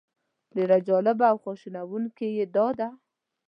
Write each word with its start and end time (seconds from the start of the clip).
ډېره 0.55 0.77
جالبه 0.87 1.25
او 1.31 1.37
خواشینونکې 1.43 2.27
یې 2.37 2.45
دا 2.55 2.67
ده. 2.79 2.87